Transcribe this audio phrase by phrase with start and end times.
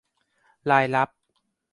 [0.69, 1.09] รายรับ